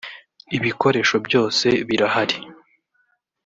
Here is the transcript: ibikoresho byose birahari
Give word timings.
ibikoresho 0.57 1.15
byose 1.27 1.67
birahari 1.87 2.37